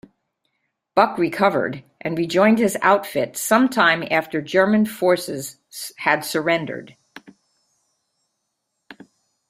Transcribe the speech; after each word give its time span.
Buck 0.95 1.19
recovered, 1.19 1.83
and 2.01 2.17
rejoined 2.17 2.57
his 2.57 2.75
outfit 2.81 3.37
sometime 3.37 4.03
after 4.09 4.41
German 4.41 4.87
forces 4.87 5.57
had 5.97 6.25
surrendered. 6.25 6.95